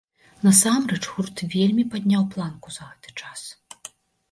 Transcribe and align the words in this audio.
Насамрэч, 0.45 0.99
гурт 1.17 1.37
вельмі 1.55 1.85
падняў 1.93 2.23
планку 2.33 2.67
за 2.79 2.83
гэты 2.91 3.09
час. 3.23 3.41